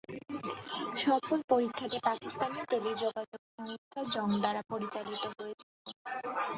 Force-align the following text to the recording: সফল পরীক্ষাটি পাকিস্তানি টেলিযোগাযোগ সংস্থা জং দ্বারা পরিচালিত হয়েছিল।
সফল 1.03 1.39
পরীক্ষাটি 1.51 1.97
পাকিস্তানি 2.07 2.59
টেলিযোগাযোগ 2.71 3.41
সংস্থা 3.55 3.99
জং 4.13 4.29
দ্বারা 4.41 4.61
পরিচালিত 4.71 5.23
হয়েছিল। 5.35 5.71